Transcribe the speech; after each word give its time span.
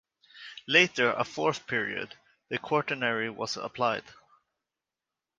Later 0.67 1.11
a 1.11 1.23
fourth 1.23 1.67
period, 1.67 2.15
the 2.49 2.57
Quaternary, 2.57 3.29
was 3.29 3.55
applied. 3.55 4.03